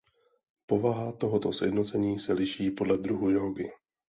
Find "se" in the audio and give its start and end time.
2.19-2.33